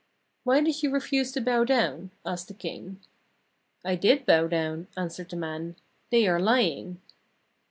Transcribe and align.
'Why 0.43 0.61
did 0.61 0.81
you 0.81 0.89
refuse 0.89 1.31
to 1.33 1.41
bow 1.41 1.63
down?' 1.63 2.09
asked 2.25 2.47
the 2.47 2.55
king. 2.55 2.99
'I 3.85 3.95
did 3.97 4.25
bow 4.25 4.47
down,' 4.47 4.87
answered 4.97 5.29
the 5.29 5.35
man; 5.35 5.75
'they 6.09 6.27
are 6.27 6.39
lying.' 6.39 6.99